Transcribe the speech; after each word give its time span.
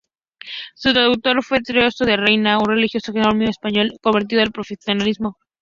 Su 0.73 0.93
traductor 0.93 1.43
fue 1.43 1.61
Casiodoro 1.61 2.07
de 2.09 2.17
Reina, 2.17 2.57
un 2.57 2.65
religioso 2.65 3.13
jerónimo 3.13 3.51
español 3.51 3.99
convertido 4.01 4.41
al 4.41 4.51
protestantismo. 4.51 5.37